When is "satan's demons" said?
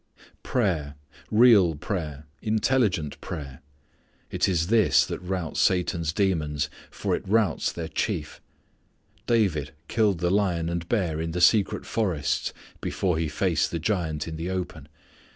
5.61-6.71